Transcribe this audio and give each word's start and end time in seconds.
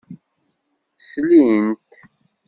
Slin-t. 1.07 1.91